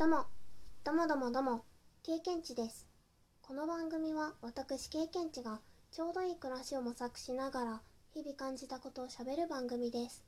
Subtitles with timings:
[0.00, 0.24] どうも、
[0.82, 1.64] どうもどうもどうも、
[2.02, 2.88] 経験値です。
[3.42, 7.82] この番組は私経験値がちょうどいい暮らしを模索しながら
[8.14, 10.24] 日々感じたことをしゃべる番組です。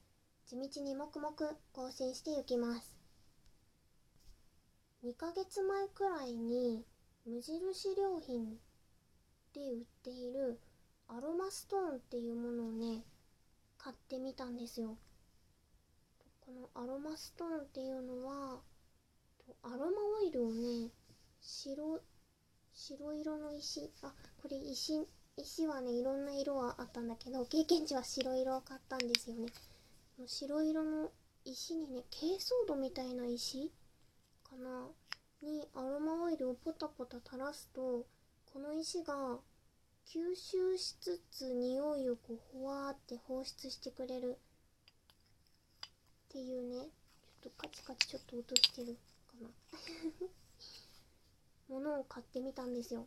[0.46, 1.34] 地道に黙々
[1.72, 2.94] 更新していきます。
[5.06, 6.84] 2ヶ月前くらいに
[7.24, 8.58] 無印良品
[9.54, 10.60] で売っている
[11.08, 13.04] アロマストーンっていうものをね、
[13.78, 14.98] 買ってみたんですよ。
[16.42, 18.60] このアロマストーンっていうのは、
[19.62, 20.90] アロマオイルをね、
[21.40, 22.00] 白、
[22.72, 25.06] 白色の石、あ、これ石、
[25.36, 29.48] 石はね、いろんな色はあったんだけど、経験値は白色を買ったんですよね。
[30.26, 31.10] 白色の
[31.44, 33.70] 石にね、珪藻土みたいな石
[34.44, 34.88] かな？
[35.42, 38.06] にアロマオイルをポタポタ垂らすと、
[38.52, 39.38] この石が
[40.06, 46.88] 吸収しつつ匂いをこうほわーって放出してくれるっていうね。
[47.42, 48.96] ちょっとカチカチちょっと落としてる。
[49.42, 49.48] な
[51.68, 53.06] ものを買ってみたんですよ。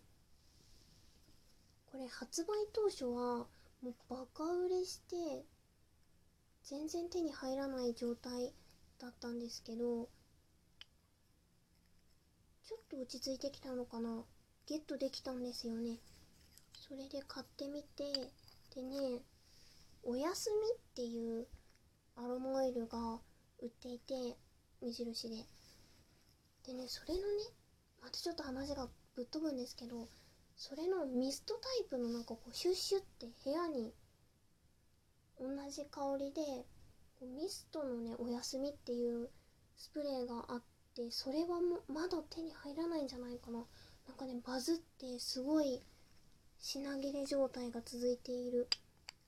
[1.92, 3.48] これ発売当初は
[3.82, 5.46] もうバカ売れして
[6.64, 8.54] 全然手に入らない状態
[9.00, 10.10] だったんですけど
[12.64, 14.24] ちょっと落ち着いてきたのかな。
[14.68, 16.00] ゲットできたんですよね。
[16.74, 18.04] それで買ってみて
[18.76, 19.22] でね
[20.04, 21.48] おやすみっていう
[22.16, 23.20] アロマオイルが
[23.62, 24.36] 売っていて
[24.82, 25.55] 無印で。
[26.66, 27.26] でねそれのね
[28.02, 30.08] またちょっと話がぶっ飛ぶんですけど
[30.58, 33.94] それのミストタイプのなんかこうシュッシュって部屋に
[35.40, 36.42] 同じ香りで
[37.20, 39.30] こうミストのねおやすみっていう
[39.78, 40.62] スプレーがあっ
[40.96, 43.60] てそれはもまだ手に入らないんじゃないかな。
[44.08, 45.82] なんかねバズってすごい
[46.60, 48.68] 品切れ状態が続いている。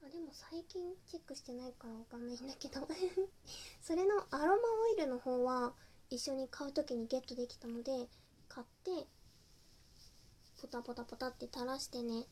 [0.02, 2.88] あでも最近チェックしてないからわかんないんだけど。
[3.84, 5.74] それのアロマオイルの方は
[6.10, 7.92] 一緒に買う時にゲットできたので
[8.48, 9.08] 買って
[10.62, 12.26] ポタポタポタって垂らしてね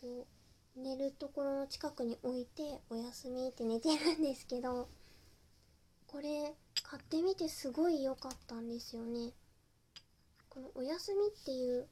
[0.00, 0.26] こ
[0.76, 4.88] う寝るところの近くに置いておやすみって寝てるんですけど
[6.06, 9.32] これ買ってみてすごい良かったんですよね。
[10.48, 11.86] このおやすみっていう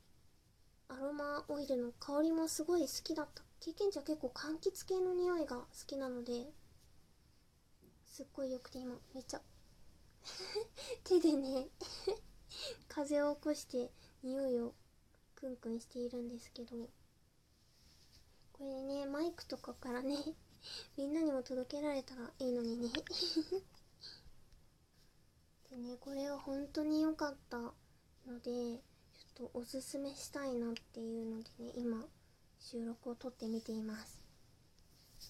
[0.89, 3.43] アロマオイルの香りもすごい好きだった。
[3.61, 6.47] 経験値は結構柑橘系の匂いが好きなので
[8.06, 9.41] すっごいよくて今めっちゃ
[11.05, 11.69] 手でね
[12.89, 13.91] 風を起こして
[14.23, 14.75] 匂いを
[15.35, 16.89] クンクンしているんですけど
[18.53, 20.17] これねマイクとかからね
[20.97, 22.91] みんなにも届けられたらいいのにね。
[25.71, 27.59] でねこれは本当に良かった
[28.27, 32.09] のでちょっとおすすめしたいなっていうのでね今
[32.59, 34.23] 収録を撮ってみています。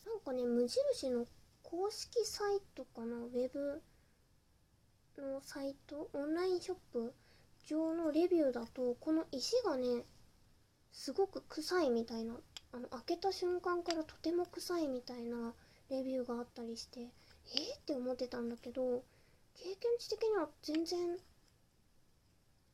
[0.05, 1.27] なんかね無印の
[1.63, 3.83] 公式サイトかなウェブ
[5.23, 7.15] のサイトオンラインショップ
[7.67, 10.05] 上のレビューだとこの石がね
[10.93, 12.35] すごく臭いみたいな
[12.73, 15.55] あの開けた瞬間からとても臭いみたいな
[15.91, 19.05] レビューがあったりしてえー、って思ってたんだけど
[19.55, 21.17] 経験値的には全然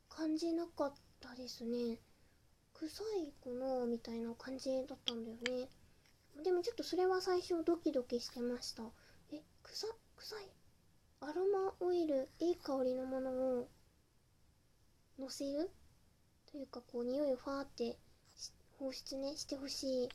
[0.08, 1.98] 感じなかったですね。
[2.74, 5.68] 臭いかなみたいな感じだったんだよね。
[6.42, 8.82] でもちょっとそれは最初ドキドキしてました。
[9.32, 9.86] え臭
[10.16, 10.48] 臭い
[11.24, 13.68] アロマオイルいい香りのものを
[15.20, 15.70] のせる
[16.50, 17.96] というかこう匂いをファーって
[18.80, 20.08] 放出ねしてほしい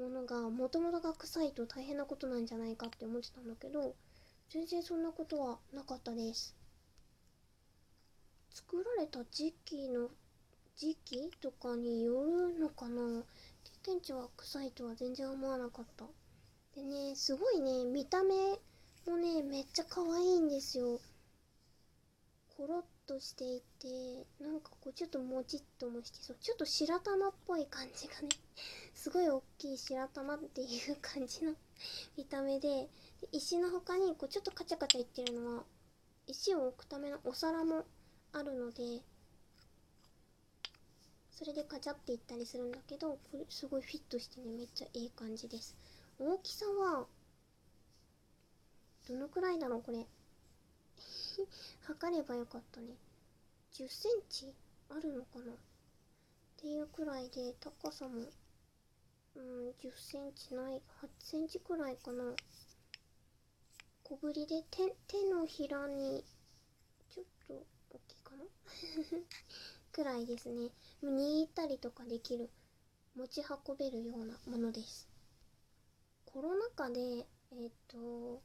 [0.00, 3.96] ものがもともとが臭いと大変なことなんじゃないかって思ってたんだけど
[4.48, 6.54] 全然そんなことはなかったです。
[8.50, 10.08] 作られた時期の
[10.76, 13.24] 時期とかによるのかな？
[13.82, 16.04] 経験値は臭いとは全然思わなかった。
[16.76, 18.34] でねすごいね見た目
[19.06, 21.00] もねめっちゃ可愛いんですよ。
[22.56, 26.36] コロッとしていてなんかこうちょっともちっともしてそう。
[26.40, 28.28] ちょっと白玉っぽい感じがね
[28.94, 31.54] すごい大きい白玉っていう感じの
[32.16, 32.88] 見た目で。
[33.20, 35.64] で石の他にこうちょっとカチャカチャいってるのは
[36.26, 37.84] 石を置くためのお皿も
[38.32, 39.02] あるので
[41.30, 45.74] それでカチャっていったりするんだけどこれすごいフィットしてねめっちゃいい感じです。
[46.18, 47.06] 大きさは
[49.06, 50.06] どのくらいだろうこれ。
[51.82, 52.96] 測ればよかったね。
[53.72, 54.54] 10センチ？
[54.88, 55.52] あるのかな？
[55.52, 55.56] っ
[56.56, 58.22] ていうくらいで高さも
[59.34, 62.34] うん10センチない8センチくらいかな。
[64.04, 66.24] 小ぶりで手手のひらに
[67.10, 68.44] ちょっと大きいかな？
[69.92, 70.70] くらいですね。
[71.02, 72.48] 握ったりとかできる。
[73.16, 75.08] 持ち運べるようなものです。
[76.24, 78.42] コロナ禍でえっ、と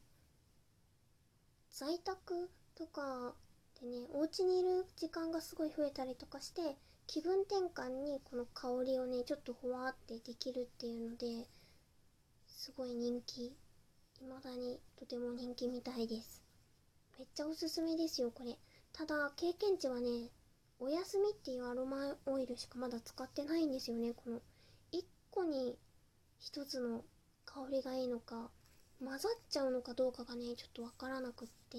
[1.80, 3.34] 在宅とか
[3.80, 6.76] でねお家にいる時間がすごい増えたりとかして
[7.08, 11.48] 気分転換にこの香りをねちょっとほわってできるっていうので
[12.50, 13.56] すごい人気。
[14.20, 16.44] 未だにとても人気みたいです。
[17.18, 18.58] めっちゃおすすめですよこれ。
[18.92, 20.32] ただ経験値はね
[20.82, 24.42] おやすみっていうアロマオイルしかまだ使ってないんですよねこの。
[24.92, 25.78] 1個に
[26.42, 27.06] 1つの
[27.46, 28.50] 香りがいいのか
[29.04, 31.78] 混ざっちゃうのかどうかがねちょっとわからなくって。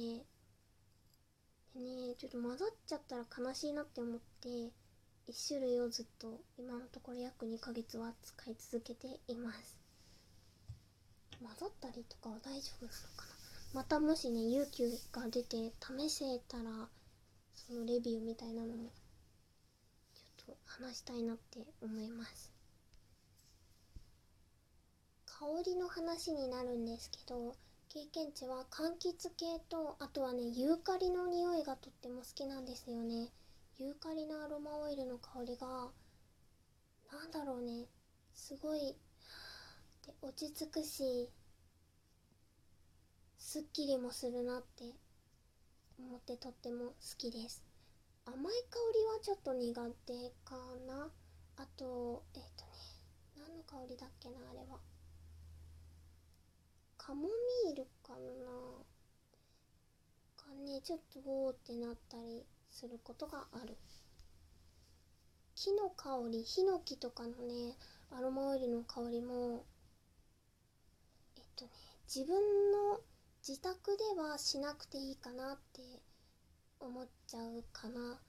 [1.74, 4.48] でねちょっと混ざっちゃったら悲しいなって思って
[5.28, 9.78] 1種類をずっと今のところ約2ヶ月は使い続けています。
[11.40, 13.24] 混ざったりとかは大丈夫なのか
[13.74, 13.80] な？
[13.80, 14.82] またもしね勇気
[15.12, 16.88] が出て試せたら
[17.54, 18.90] そのレビューみたいなのも
[20.36, 22.50] ちょっと話したいなって思います。
[25.40, 27.56] 香りの話になるんですけど
[27.88, 33.30] 経験値は柑橘系とあとはねユーカリの匂いがとっても好きなんですよね。
[33.78, 35.66] ユーカリのアロマオイルの香りが
[37.10, 37.86] なんだろうね。
[38.34, 38.94] すごい
[40.06, 41.30] で落ち着くし
[43.38, 44.92] すっきりもするなって
[45.98, 47.64] 思ってとっても好きです。
[48.26, 48.44] 甘い香
[48.92, 49.72] りはちょっと苦
[50.04, 50.12] 手
[50.44, 51.08] かな。
[51.56, 52.72] あとえっ、ー、とね
[53.38, 54.89] 何の香りだっけなあれは。
[57.10, 58.18] カモミールかな。
[60.54, 63.76] がねちょっとおーってなったりすることがある。
[65.56, 67.76] 木の香りヒノキとかのね
[68.16, 69.64] アロマオイルの香りも
[71.36, 71.70] えっとね
[72.06, 72.36] 自分
[72.70, 73.00] の
[73.44, 75.82] 自宅ではしなくていいかなって
[76.78, 78.20] 思っちゃうかな。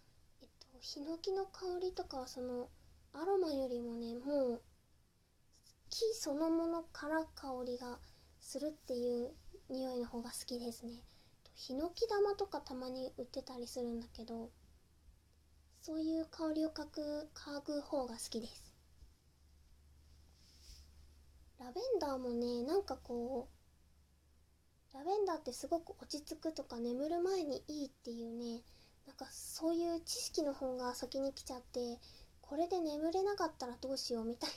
[0.42, 2.68] えっとヒノキの香りとかはその
[3.14, 4.62] アロマよりもねもう
[5.92, 8.00] 木そのものから香りが
[8.52, 9.30] するっていう
[9.70, 10.92] 匂いの方が好きですね。
[11.56, 14.50] ヒノキ玉とかたまに売ってたりするんだけど
[15.82, 18.76] そういう香りを嗅ぐ嗅ぐ方が好きです。
[21.62, 23.48] ラベンダーもねなんかこ
[24.94, 28.64] うラベンダーってすごく落ち着くとか眠る前にいいっていうね
[29.08, 32.00] なんかそういう知識の方が先に来ちゃって
[32.42, 34.50] これで眠れなかったらどうしようみたい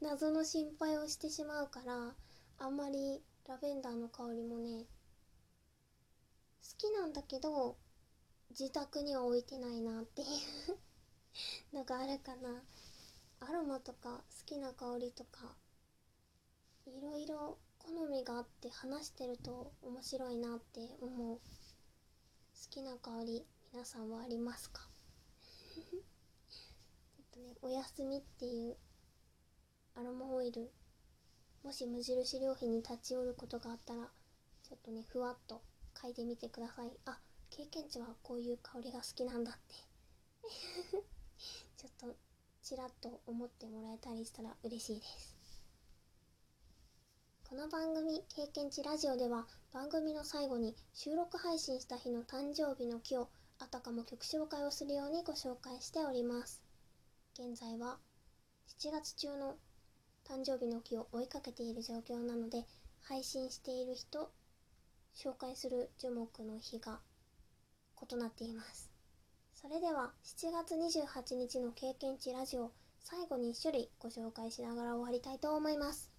[0.00, 2.14] な 謎の心配をしてしまうから
[2.58, 4.88] あんまりラベンダーの香りもね好
[6.76, 7.76] きなんだけど
[8.50, 10.78] 自宅には置いてないなっていう
[11.76, 12.62] のがあるかな。
[13.40, 15.54] アロマとか好きな香りとか
[16.86, 21.38] いろいろ好みがあって話してると面白いなって思う。
[21.38, 21.42] 好
[22.70, 24.90] きな香り皆さんはありますか？
[25.86, 28.76] ちょっとねおやすみっていう
[29.94, 30.72] アロマオイル
[31.62, 34.08] もし無印良品に立ち寄ることがあったら
[34.62, 35.62] ちょっとねふわっと
[35.94, 36.90] 嗅いでみてください。
[37.06, 37.18] あ
[37.50, 39.74] 経験値はこういう香りが好きなんだって。
[41.76, 42.16] ちょっと
[42.62, 45.38] ちらっと思ってもらえたりしたら嬉しいです。
[47.48, 56.62] この番組「経験値ラジオ」では番組の最後に収録配信した日の誕生日の今日あたかも曲紹介をするようにご紹介しております。
[57.32, 57.98] 現在は
[58.68, 59.58] 7月中の
[60.28, 62.66] 誕生日の木を追いかけている状況なので
[63.02, 64.30] 配信している人
[65.16, 67.00] 紹介する樹木の日が
[68.10, 68.90] 異なっています。
[69.54, 76.12] それでは7月28日の経験値ラジオ最後に1種類ご紹介しながら終わりたいと思います。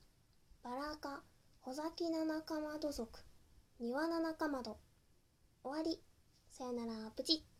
[0.63, 1.21] バラ科
[1.61, 3.19] 穂崎七かまど属
[3.79, 4.77] 庭七かまど。
[5.63, 6.01] 終わり。
[6.51, 7.58] さよならプチッ。